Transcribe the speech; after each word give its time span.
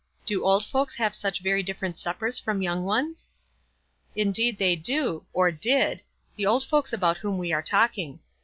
Do 0.25 0.43
old 0.43 0.65
folks 0.65 0.95
have 0.95 1.13
such 1.13 1.41
very 1.43 1.61
different 1.61 1.95
suppers 1.99 2.39
from 2.39 2.63
young 2.63 2.85
ones?"" 2.85 3.27
Indeed 4.15 4.57
they 4.57 4.75
do, 4.75 5.27
or 5.31 5.51
did— 5.51 6.01
the 6.37 6.47
old 6.47 6.63
folks 6.63 6.91
about 6.91 7.17
whom 7.17 7.37
we 7.37 7.53
are 7.53 7.61
talking. 7.61 8.19